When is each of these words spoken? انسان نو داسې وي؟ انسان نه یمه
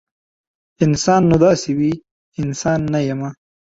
انسان 0.85 1.21
نو 1.29 1.35
داسې 1.45 1.71
وي؟ 1.77 1.91
انسان 2.41 2.79
نه 2.93 2.99
یمه 3.07 3.29